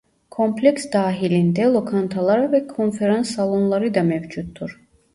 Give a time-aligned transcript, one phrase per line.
[0.29, 4.81] Kompleks dahilinde lokantalar ve konferans salonları da mevcuttur.